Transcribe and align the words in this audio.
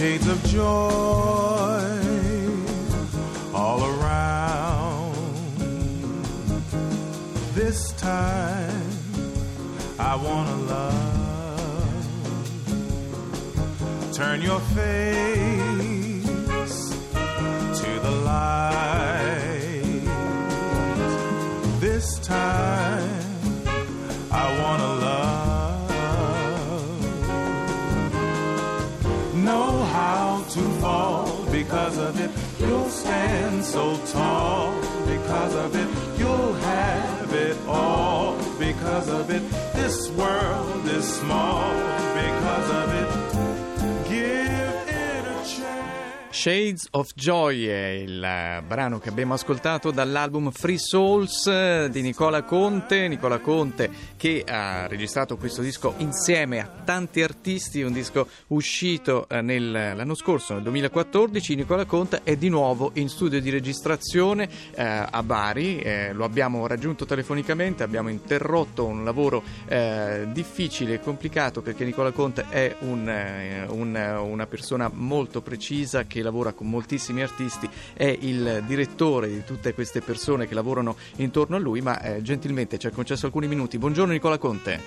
shades 0.00 0.28
of 0.28 0.42
joy 0.44 0.64
all 3.52 3.84
around. 3.84 5.14
This 7.54 7.92
time 8.00 8.88
I 9.98 10.16
wanna 10.16 10.56
love. 10.74 12.06
Turn 14.14 14.40
your 14.40 14.60
face 14.78 15.04
to 17.80 17.90
the 18.06 18.14
light. 18.24 20.00
This 21.78 22.18
time 22.20 23.26
I 24.32 24.44
wanna 24.62 24.84
love. 24.84 24.99
Because 31.90 32.08
of 32.08 32.20
it. 32.20 32.30
You'll 32.60 32.88
stand 32.88 33.64
so 33.64 33.96
tall 34.12 34.74
because 35.06 35.54
of 35.56 35.74
it. 35.74 35.88
You'll 36.18 36.52
have 36.54 37.34
it 37.34 37.56
all 37.66 38.36
because 38.58 39.08
of 39.08 39.30
it. 39.30 39.42
This 39.74 40.08
world 40.10 40.86
is 40.86 41.04
small 41.04 41.72
because 42.14 42.70
of 42.70 42.94
it. 42.94 43.09
Shades 46.40 46.88
of 46.92 47.12
Joy 47.14 47.66
è 47.66 47.88
il 47.88 48.22
eh, 48.24 48.62
brano 48.66 48.98
che 48.98 49.10
abbiamo 49.10 49.34
ascoltato 49.34 49.90
dall'album 49.90 50.50
Free 50.50 50.78
Souls 50.78 51.46
eh, 51.46 51.88
di 51.92 52.00
Nicola 52.00 52.44
Conte. 52.44 53.08
Nicola 53.08 53.40
Conte 53.40 53.90
che 54.16 54.42
ha 54.48 54.86
registrato 54.86 55.36
questo 55.36 55.60
disco 55.60 55.92
insieme 55.98 56.60
a 56.60 56.70
tanti 56.82 57.20
artisti, 57.20 57.82
un 57.82 57.92
disco 57.92 58.26
uscito 58.46 59.28
eh, 59.28 59.42
nel- 59.42 59.70
l'anno 59.70 60.14
scorso, 60.14 60.54
nel 60.54 60.62
2014. 60.62 61.56
Nicola 61.56 61.84
Conte 61.84 62.22
è 62.24 62.34
di 62.36 62.48
nuovo 62.48 62.92
in 62.94 63.10
studio 63.10 63.38
di 63.38 63.50
registrazione 63.50 64.48
eh, 64.74 64.82
a 65.10 65.22
Bari, 65.22 65.80
eh, 65.80 66.14
lo 66.14 66.24
abbiamo 66.24 66.66
raggiunto 66.66 67.04
telefonicamente, 67.04 67.82
abbiamo 67.82 68.08
interrotto 68.08 68.86
un 68.86 69.04
lavoro 69.04 69.42
eh, 69.68 70.26
difficile 70.32 70.94
e 70.94 71.00
complicato 71.00 71.60
perché 71.60 71.84
Nicola 71.84 72.12
Conte 72.12 72.46
è 72.48 72.76
un, 72.78 73.66
un- 73.68 74.18
una 74.22 74.46
persona 74.46 74.90
molto 74.90 75.42
precisa 75.42 76.04
che 76.04 76.22
lavora 76.22 76.28
con 76.30 76.68
moltissimi 76.68 77.22
artisti, 77.22 77.68
è 77.92 78.04
il 78.04 78.62
direttore 78.66 79.28
di 79.28 79.44
tutte 79.44 79.74
queste 79.74 80.00
persone 80.00 80.46
che 80.46 80.54
lavorano 80.54 80.96
intorno 81.16 81.56
a 81.56 81.58
lui, 81.58 81.80
ma 81.80 82.00
eh, 82.00 82.22
gentilmente 82.22 82.78
ci 82.78 82.86
ha 82.86 82.90
concesso 82.90 83.26
alcuni 83.26 83.46
minuti. 83.48 83.78
Buongiorno 83.78 84.12
Nicola 84.12 84.38
Conte. 84.38 84.80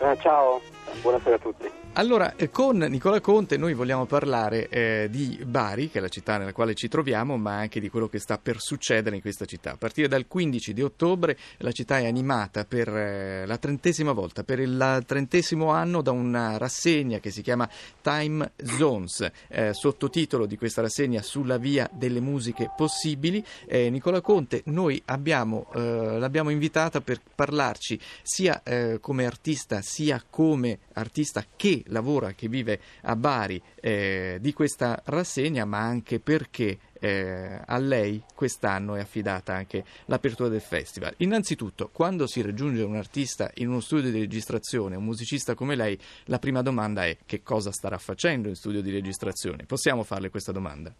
Eh, 0.00 0.16
ciao, 0.20 0.60
buonasera 1.00 1.36
a 1.36 1.38
tutti. 1.38 1.81
Allora, 1.96 2.36
eh, 2.36 2.48
con 2.48 2.78
Nicola 2.78 3.20
Conte 3.20 3.58
noi 3.58 3.74
vogliamo 3.74 4.06
parlare 4.06 4.66
eh, 4.70 5.08
di 5.10 5.38
Bari, 5.44 5.90
che 5.90 5.98
è 5.98 6.00
la 6.00 6.08
città 6.08 6.38
nella 6.38 6.54
quale 6.54 6.72
ci 6.72 6.88
troviamo, 6.88 7.36
ma 7.36 7.58
anche 7.58 7.80
di 7.80 7.90
quello 7.90 8.08
che 8.08 8.18
sta 8.18 8.38
per 8.38 8.62
succedere 8.62 9.14
in 9.14 9.20
questa 9.20 9.44
città. 9.44 9.72
A 9.72 9.76
partire 9.76 10.08
dal 10.08 10.26
15 10.26 10.72
di 10.72 10.80
ottobre 10.80 11.36
la 11.58 11.70
città 11.70 11.98
è 11.98 12.06
animata 12.06 12.64
per 12.64 12.88
eh, 12.88 13.44
la 13.44 13.58
trentesima 13.58 14.12
volta, 14.12 14.42
per 14.42 14.58
il 14.58 15.02
trentesimo 15.04 15.68
anno, 15.68 16.00
da 16.00 16.12
una 16.12 16.56
rassegna 16.56 17.18
che 17.18 17.30
si 17.30 17.42
chiama 17.42 17.68
Time 18.00 18.52
Zones, 18.56 19.30
eh, 19.48 19.74
sottotitolo 19.74 20.46
di 20.46 20.56
questa 20.56 20.80
rassegna 20.80 21.20
Sulla 21.20 21.58
via 21.58 21.90
delle 21.92 22.20
musiche 22.20 22.70
possibili. 22.74 23.44
Eh, 23.66 23.90
Nicola 23.90 24.22
Conte, 24.22 24.62
noi 24.66 25.00
abbiamo, 25.04 25.66
eh, 25.74 26.18
l'abbiamo 26.18 26.48
invitata 26.48 27.02
per 27.02 27.20
parlarci 27.34 28.00
sia 28.22 28.62
come 29.00 29.26
artista 29.26 29.80
sia 29.82 30.22
come 30.28 30.78
artista 30.92 31.44
che 31.54 31.81
lavora, 31.86 32.32
che 32.32 32.48
vive 32.48 32.80
a 33.02 33.16
Bari 33.16 33.60
eh, 33.80 34.38
di 34.40 34.52
questa 34.52 35.00
rassegna, 35.06 35.64
ma 35.64 35.78
anche 35.78 36.20
perché 36.20 36.78
eh, 37.00 37.60
a 37.66 37.78
lei 37.78 38.22
quest'anno 38.34 38.94
è 38.94 39.00
affidata 39.00 39.54
anche 39.54 39.84
l'apertura 40.06 40.48
del 40.48 40.60
festival. 40.60 41.14
Innanzitutto, 41.18 41.90
quando 41.92 42.26
si 42.26 42.42
raggiunge 42.42 42.82
un 42.82 42.96
artista 42.96 43.50
in 43.54 43.68
uno 43.68 43.80
studio 43.80 44.10
di 44.10 44.20
registrazione, 44.20 44.96
un 44.96 45.04
musicista 45.04 45.54
come 45.54 45.74
lei, 45.74 45.98
la 46.26 46.38
prima 46.38 46.62
domanda 46.62 47.04
è 47.04 47.18
che 47.26 47.42
cosa 47.42 47.72
starà 47.72 47.98
facendo 47.98 48.48
in 48.48 48.54
studio 48.54 48.82
di 48.82 48.92
registrazione? 48.92 49.64
Possiamo 49.66 50.04
farle 50.04 50.30
questa 50.30 50.52
domanda? 50.52 50.92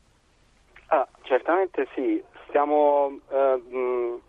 Ah, 0.86 1.08
certamente 1.22 1.86
sì, 1.94 2.22
stiamo 2.48 3.20
eh, 3.30 3.56
mh, 3.56 4.20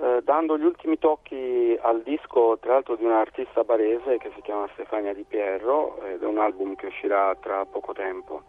eh, 0.00 0.20
dando 0.22 0.58
gli 0.58 0.64
ultimi 0.64 0.98
tocchi 0.98 1.78
al 1.80 2.02
disco, 2.02 2.58
tra 2.60 2.72
l'altro 2.72 2.96
di 2.96 3.04
un 3.04 3.12
artista 3.12 3.64
barese 3.64 4.18
che 4.18 4.30
si 4.34 4.40
chiama 4.42 4.68
Stefania 4.72 5.14
Di 5.14 5.24
Pierro 5.24 6.00
ed 6.02 6.22
è 6.22 6.26
un 6.26 6.38
album 6.38 6.74
che 6.74 6.86
uscirà 6.86 7.34
tra 7.40 7.64
poco 7.64 7.92
tempo. 7.92 8.42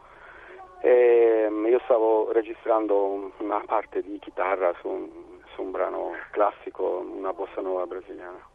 E, 0.82 1.48
mh, 1.50 1.68
io 1.68 1.80
stavo 1.86 2.32
registrando 2.32 3.32
una 3.38 3.62
parte 3.66 4.02
di 4.02 4.18
chitarra 4.20 4.74
su 4.82 4.88
un, 4.88 5.10
su 5.54 5.62
un 5.62 5.72
brano 5.72 6.12
classico, 6.32 7.06
una 7.16 7.34
bossa 7.34 7.62
nuova 7.62 7.86
brasiliana. 7.86 8.54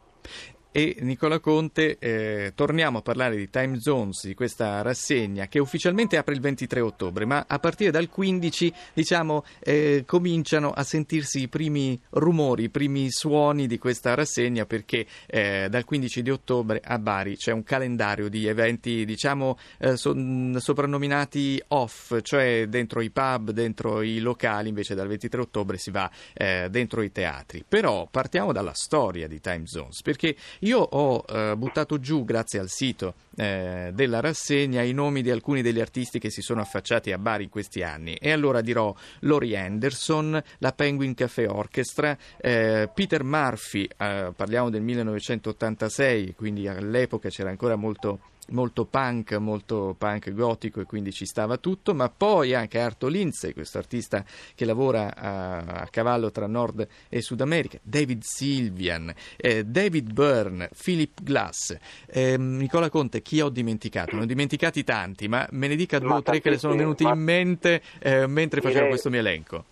E 0.72 0.98
Nicola 1.00 1.40
Conte, 1.40 1.98
eh, 1.98 2.52
torniamo 2.54 2.98
a 2.98 3.02
parlare 3.02 3.34
di 3.34 3.50
Time 3.50 3.80
Zones, 3.80 4.24
di 4.24 4.34
questa 4.34 4.82
rassegna 4.82 5.48
che 5.48 5.58
ufficialmente 5.58 6.16
apre 6.16 6.32
il 6.32 6.40
23 6.40 6.78
ottobre, 6.78 7.24
ma 7.24 7.44
a 7.48 7.58
partire 7.58 7.90
dal 7.90 8.08
15 8.08 8.72
diciamo, 8.92 9.44
eh, 9.58 10.04
cominciano 10.06 10.70
a 10.70 10.84
sentirsi 10.84 11.40
i 11.40 11.48
primi 11.48 12.00
rumori, 12.10 12.64
i 12.64 12.68
primi 12.68 13.10
suoni 13.10 13.66
di 13.66 13.78
questa 13.78 14.14
rassegna 14.14 14.64
perché 14.64 15.06
eh, 15.26 15.66
dal 15.68 15.84
15 15.84 16.22
di 16.22 16.30
ottobre 16.30 16.80
a 16.84 17.00
Bari 17.00 17.36
c'è 17.36 17.50
un 17.50 17.64
calendario 17.64 18.28
di 18.28 18.46
eventi 18.46 19.04
diciamo, 19.04 19.58
eh, 19.78 19.96
so- 19.96 20.14
soprannominati 20.56 21.60
off, 21.68 22.16
cioè 22.22 22.66
dentro 22.68 23.00
i 23.00 23.10
pub, 23.10 23.50
dentro 23.50 24.02
i 24.02 24.20
locali, 24.20 24.68
invece 24.68 24.94
dal 24.94 25.08
23 25.08 25.40
ottobre 25.40 25.78
si 25.78 25.90
va 25.90 26.08
eh, 26.32 26.68
dentro 26.70 27.02
i 27.02 27.10
teatri. 27.10 27.64
Però 27.66 28.06
partiamo 28.08 28.52
dalla 28.52 28.72
storia 28.72 29.26
di 29.26 29.40
Time 29.40 29.66
Zones 29.66 30.02
perché 30.02 30.36
io 30.60 30.78
ho 30.78 31.24
eh, 31.26 31.54
buttato 31.56 31.98
giù, 31.98 32.24
grazie 32.24 32.58
al 32.58 32.68
sito 32.68 33.14
eh, 33.36 33.90
della 33.94 34.20
rassegna, 34.20 34.82
i 34.82 34.92
nomi 34.92 35.22
di 35.22 35.30
alcuni 35.30 35.62
degli 35.62 35.80
artisti 35.80 36.18
che 36.18 36.30
si 36.30 36.42
sono 36.42 36.60
affacciati 36.60 37.12
a 37.12 37.18
Bari 37.18 37.44
in 37.44 37.48
questi 37.50 37.82
anni. 37.82 38.14
E 38.14 38.30
allora 38.30 38.60
dirò 38.60 38.94
Laurie 39.20 39.56
Anderson, 39.56 40.42
la 40.58 40.72
Penguin 40.72 41.14
Café 41.14 41.46
Orchestra, 41.46 42.16
eh, 42.38 42.90
Peter 42.92 43.24
Murphy, 43.24 43.88
eh, 43.96 44.32
parliamo 44.36 44.68
del 44.68 44.82
1986, 44.82 46.34
quindi 46.34 46.68
all'epoca 46.68 47.28
c'era 47.30 47.50
ancora 47.50 47.76
molto 47.76 48.18
molto 48.50 48.84
punk, 48.84 49.32
molto 49.34 49.94
punk 49.96 50.32
gotico 50.32 50.80
e 50.80 50.84
quindi 50.84 51.12
ci 51.12 51.26
stava 51.26 51.56
tutto, 51.56 51.94
ma 51.94 52.08
poi 52.08 52.54
anche 52.54 52.78
Arto 52.78 53.08
Lindsay, 53.08 53.52
questo 53.52 53.78
artista 53.78 54.24
che 54.54 54.64
lavora 54.64 55.14
a, 55.14 55.56
a 55.58 55.88
cavallo 55.88 56.30
tra 56.30 56.46
Nord 56.46 56.86
e 57.08 57.22
Sud 57.22 57.40
America, 57.40 57.78
David 57.82 58.22
Sylvian, 58.22 59.12
eh, 59.36 59.64
David 59.64 60.12
Byrne, 60.50 60.68
Philip 60.76 61.22
Glass, 61.22 61.76
eh, 62.12 62.36
Nicola 62.36 62.90
Conte, 62.90 63.22
chi 63.22 63.40
ho 63.40 63.48
dimenticato? 63.48 64.16
Ne 64.16 64.22
ho 64.22 64.26
dimenticati 64.26 64.84
tanti, 64.84 65.28
ma 65.28 65.46
me 65.52 65.68
ne 65.68 65.76
dica 65.76 65.98
due 65.98 66.14
o 66.14 66.22
tre 66.22 66.40
che 66.40 66.50
le 66.50 66.58
sono 66.58 66.74
venuti 66.74 67.04
in 67.04 67.18
mente 67.18 67.80
eh, 68.02 68.26
mentre 68.26 68.60
facevo 68.60 68.72
Direi- 68.72 68.88
questo 68.88 69.10
mio 69.10 69.20
elenco. 69.20 69.64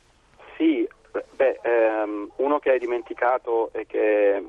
Sì, 0.57 0.89
beh, 1.11 1.61
ehm, 1.63 2.31
uno 2.37 2.59
che 2.59 2.71
hai 2.71 2.79
dimenticato 2.79 3.71
e 3.73 3.87
che 3.87 4.43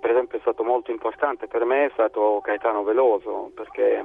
per 0.00 0.10
esempio 0.10 0.36
è 0.36 0.40
stato 0.42 0.62
molto 0.62 0.90
importante 0.90 1.46
per 1.46 1.64
me 1.64 1.86
è 1.86 1.90
stato 1.94 2.40
Gaetano 2.44 2.82
Veloso, 2.82 3.50
perché 3.54 4.04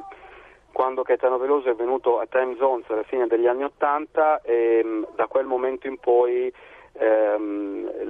quando 0.71 1.01
Gaetano 1.01 1.37
Veloso 1.37 1.69
è 1.69 1.75
venuto 1.75 2.19
a 2.19 2.25
Time 2.25 2.55
Zones 2.57 2.85
alla 2.89 3.03
fine 3.03 3.27
degli 3.27 3.47
anni 3.47 3.63
Ottanta, 3.63 4.41
ehm, 4.43 5.07
da 5.15 5.27
quel 5.27 5.45
momento 5.45 5.87
in 5.87 5.97
poi 5.97 6.51
ehm, 6.93 8.08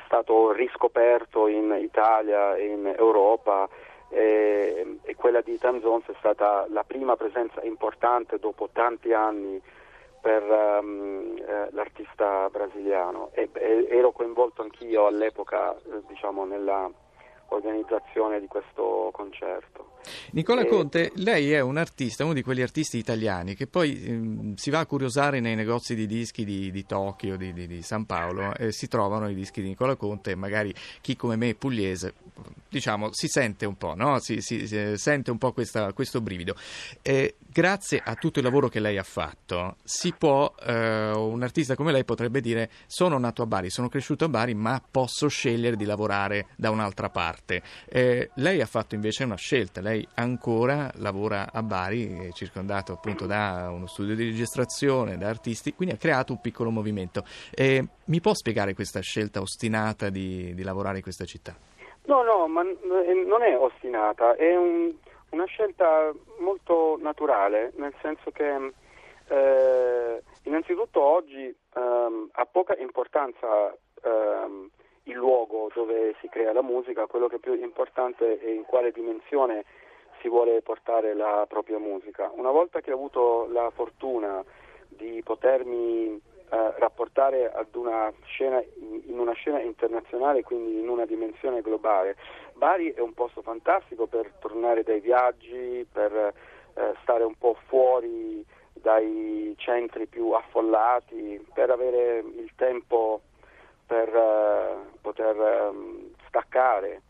è 0.00 0.02
stato 0.06 0.52
riscoperto 0.52 1.46
in 1.46 1.76
Italia 1.80 2.56
e 2.56 2.66
in 2.66 2.94
Europa 2.96 3.68
e, 4.08 4.98
e 5.02 5.14
quella 5.14 5.40
di 5.40 5.58
Time 5.58 5.80
Zones 5.80 6.06
è 6.06 6.14
stata 6.18 6.66
la 6.68 6.82
prima 6.84 7.16
presenza 7.16 7.62
importante 7.62 8.38
dopo 8.38 8.68
tanti 8.72 9.12
anni 9.12 9.60
per 10.20 10.42
ehm, 10.42 11.36
eh, 11.38 11.68
l'artista 11.70 12.48
brasiliano. 12.50 13.30
E, 13.32 13.48
e- 13.52 13.86
ero 13.88 14.12
coinvolto 14.12 14.62
anch'io 14.62 15.06
all'epoca 15.06 15.74
eh, 15.74 16.02
diciamo 16.08 16.44
nella 16.44 16.90
organizzazione 17.50 18.40
di 18.40 18.46
questo 18.46 19.10
concerto. 19.12 19.98
Nicola 20.32 20.62
Eh, 20.62 20.66
Conte, 20.66 21.12
lei 21.16 21.52
è 21.52 21.60
un 21.60 21.76
artista, 21.76 22.24
uno 22.24 22.32
di 22.32 22.42
quegli 22.42 22.62
artisti 22.62 22.96
italiani 22.96 23.54
che 23.54 23.66
poi 23.66 24.02
ehm, 24.04 24.54
si 24.54 24.70
va 24.70 24.80
a 24.80 24.86
curiosare 24.86 25.40
nei 25.40 25.54
negozi 25.54 25.94
di 25.94 26.06
dischi 26.06 26.44
di, 26.44 26.70
di 26.70 26.86
Tokyo, 26.86 27.36
di, 27.36 27.52
di- 27.52 27.66
di 27.66 27.82
San 27.82 28.06
Paolo 28.06 28.54
e 28.56 28.72
si 28.72 28.88
trovano 28.88 29.28
i 29.28 29.34
dischi 29.34 29.60
di 29.60 29.68
Nicola 29.68 29.96
Conte 29.96 30.30
e 30.30 30.34
magari 30.34 30.72
chi 31.00 31.16
come 31.16 31.36
me 31.36 31.50
è 31.50 31.54
pugliese, 31.54 32.14
diciamo, 32.68 33.10
si 33.12 33.26
sente 33.28 33.66
un 33.66 33.76
po', 33.76 33.94
no? 33.94 34.18
Si, 34.20 34.40
si- 34.40 34.66
si 34.66 34.96
sente 34.96 35.30
un 35.30 35.38
po' 35.38 35.52
questa- 35.52 35.92
questo 35.92 36.20
brivido. 36.20 36.54
Eh, 37.02 37.36
grazie 37.46 38.00
a 38.04 38.14
tutto 38.14 38.38
il 38.38 38.44
lavoro 38.44 38.68
che 38.68 38.80
lei 38.80 38.96
ha 38.98 39.02
fatto, 39.02 39.76
si 39.82 40.12
può, 40.12 40.52
eh, 40.62 41.10
un 41.10 41.42
artista 41.42 41.74
come 41.74 41.92
lei 41.92 42.04
potrebbe 42.04 42.40
dire 42.40 42.70
sono 42.86 43.18
nato 43.18 43.42
a 43.42 43.46
Bari, 43.46 43.70
sono 43.70 43.88
cresciuto 43.88 44.24
a 44.24 44.28
Bari, 44.28 44.54
ma 44.54 44.80
posso 44.88 45.28
scegliere 45.28 45.76
di 45.76 45.84
lavorare 45.84 46.46
da 46.56 46.70
un'altra 46.70 47.08
parte. 47.10 47.62
Eh, 47.88 48.30
lei 48.34 48.60
ha 48.60 48.66
fatto 48.66 48.94
invece 48.94 49.24
una 49.24 49.36
scelta, 49.36 49.80
lei 49.80 50.06
ancora 50.14 50.90
lavora 50.96 51.52
a 51.52 51.62
Bari, 51.62 52.30
circondato 52.34 52.92
appunto 52.92 53.26
da 53.26 53.68
uno 53.70 53.86
studio 53.86 54.14
di 54.14 54.24
registrazione, 54.24 55.18
da 55.18 55.28
artisti, 55.28 55.74
quindi 55.74 55.94
ha 55.94 55.98
creato 55.98 56.32
un 56.32 56.40
piccolo 56.40 56.70
movimento. 56.70 57.24
Eh, 57.50 57.86
mi 58.04 58.20
può 58.20 58.34
spiegare 58.34 58.74
questa 58.74 59.00
scelta 59.00 59.40
ostinata 59.40 60.08
di, 60.10 60.54
di 60.54 60.62
lavorare 60.62 60.96
in 60.98 61.02
questa 61.02 61.24
città? 61.24 61.54
No, 62.10 62.22
no, 62.22 62.48
ma 62.48 62.62
non 62.62 63.42
è 63.42 63.56
ostinata, 63.56 64.34
è 64.34 64.56
un 64.56 64.92
una 65.30 65.44
scelta 65.44 66.12
molto 66.38 66.96
naturale, 67.00 67.72
nel 67.76 67.94
senso 68.00 68.30
che 68.30 68.72
eh, 69.28 70.22
innanzitutto 70.44 71.00
oggi 71.00 71.54
ehm, 71.74 72.30
ha 72.32 72.46
poca 72.46 72.74
importanza 72.76 73.72
ehm, 74.02 74.68
il 75.04 75.14
luogo 75.14 75.70
dove 75.72 76.16
si 76.20 76.28
crea 76.28 76.52
la 76.52 76.62
musica, 76.62 77.06
quello 77.06 77.28
che 77.28 77.36
è 77.36 77.38
più 77.38 77.54
importante 77.54 78.40
è 78.40 78.48
in 78.50 78.64
quale 78.64 78.90
dimensione 78.90 79.64
si 80.20 80.28
vuole 80.28 80.62
portare 80.62 81.14
la 81.14 81.46
propria 81.48 81.78
musica. 81.78 82.30
Una 82.34 82.50
volta 82.50 82.80
che 82.80 82.90
ho 82.90 82.96
avuto 82.96 83.46
la 83.52 83.70
fortuna 83.70 84.44
di 84.88 85.22
potermi 85.22 86.20
rapportare 87.00 87.50
ad 87.50 87.74
una 87.74 88.12
scena, 88.24 88.62
in 89.06 89.18
una 89.18 89.32
scena 89.32 89.58
internazionale, 89.60 90.42
quindi 90.42 90.78
in 90.78 90.88
una 90.88 91.06
dimensione 91.06 91.62
globale. 91.62 92.16
Bari 92.52 92.92
è 92.92 93.00
un 93.00 93.14
posto 93.14 93.40
fantastico 93.40 94.06
per 94.06 94.30
tornare 94.38 94.82
dai 94.82 95.00
viaggi, 95.00 95.86
per 95.90 96.12
eh, 96.14 96.94
stare 97.00 97.24
un 97.24 97.34
po' 97.38 97.56
fuori 97.68 98.44
dai 98.74 99.54
centri 99.56 100.06
più 100.06 100.32
affollati, 100.32 101.46
per 101.54 101.70
avere 101.70 102.18
il 102.18 102.50
tempo 102.56 103.22
per 103.86 104.14
eh, 104.14 104.98
poter 105.00 105.36
eh, 105.36 106.10
staccare. 106.26 107.02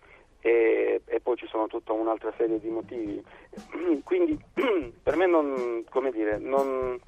E, 0.43 1.03
e, 1.05 1.21
poi 1.21 1.37
ci 1.37 1.47
sono 1.49 1.67
tutta 1.67 1.93
un'altra 1.93 2.33
serie 2.37 2.61
di 2.61 2.69
motivi. 2.69 3.23
Quindi 4.05 4.39
per 5.03 5.17
me 5.17 5.27
non, 5.27 5.85
come 5.91 6.13
dire, 6.13 6.39
non, 6.39 6.99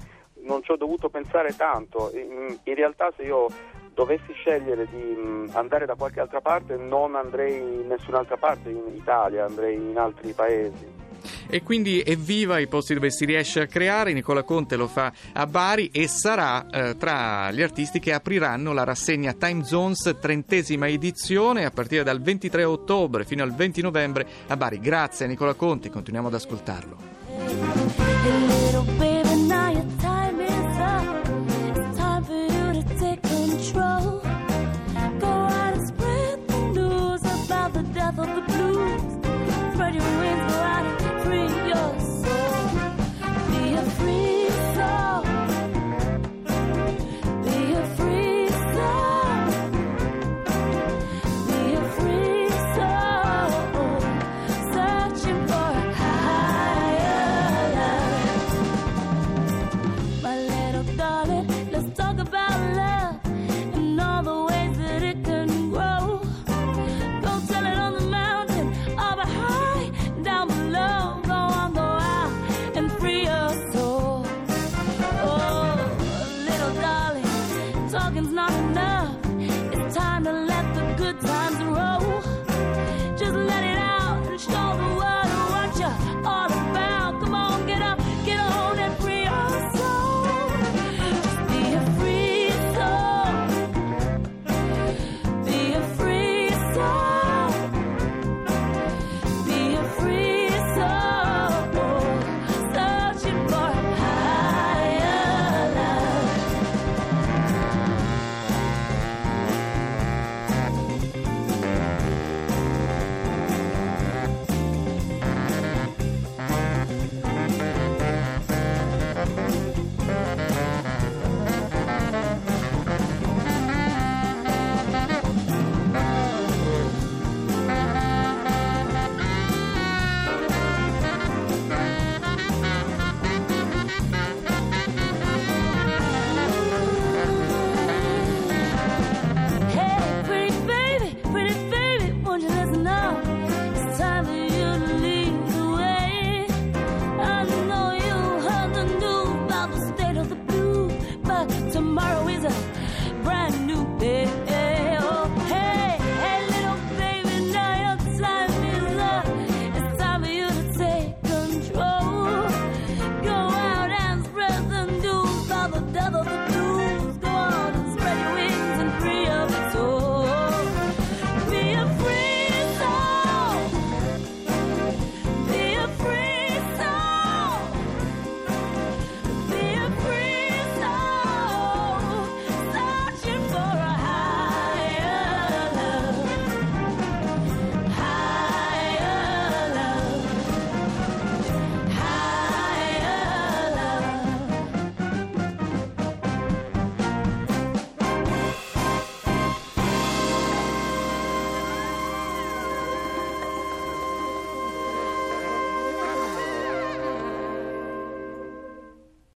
non 0.42 0.62
ci 0.62 0.72
ho 0.72 0.76
dovuto 0.76 1.08
pensare 1.08 1.54
tanto. 1.56 2.10
In, 2.14 2.58
in, 2.62 2.74
realtà 2.74 3.12
se 3.16 3.22
io 3.22 3.46
dovessi 3.94 4.32
scegliere 4.32 4.86
di 4.90 5.14
mm, 5.16 5.48
andare 5.52 5.86
da 5.86 5.94
qualche 5.94 6.20
altra 6.20 6.40
parte 6.40 6.76
non 6.76 7.14
andrei 7.14 7.56
in 7.58 7.86
nessun'altra 7.88 8.36
parte 8.36 8.70
in 8.70 8.82
Italia, 8.94 9.44
andrei 9.44 9.76
in 9.76 9.98
altri 9.98 10.32
paesi. 10.32 11.00
E 11.48 11.62
quindi 11.62 12.00
evviva 12.00 12.58
i 12.58 12.66
posti 12.66 12.94
dove 12.94 13.10
si 13.10 13.24
riesce 13.24 13.60
a 13.60 13.66
creare, 13.66 14.12
Nicola 14.12 14.42
Conte 14.42 14.76
lo 14.76 14.88
fa 14.88 15.12
a 15.32 15.46
Bari 15.46 15.90
e 15.92 16.08
sarà 16.08 16.66
eh, 16.68 16.96
tra 16.96 17.50
gli 17.52 17.62
artisti 17.62 18.00
che 18.00 18.12
apriranno 18.12 18.72
la 18.72 18.84
rassegna 18.84 19.32
Time 19.34 19.64
Zones, 19.64 20.16
trentesima 20.20 20.88
edizione, 20.88 21.64
a 21.64 21.70
partire 21.70 22.02
dal 22.02 22.20
23 22.20 22.64
ottobre 22.64 23.24
fino 23.24 23.42
al 23.42 23.54
20 23.54 23.82
novembre 23.82 24.26
a 24.48 24.56
Bari. 24.56 24.80
Grazie 24.80 25.26
a 25.26 25.28
Nicola 25.28 25.54
Conte, 25.54 25.90
continuiamo 25.90 26.28
ad 26.28 26.34
ascoltarlo. 26.34 27.10